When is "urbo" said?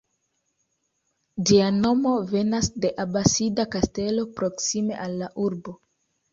5.49-5.81